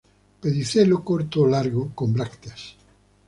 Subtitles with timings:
[0.41, 2.61] Pedicelo corto o largo, con brácteas.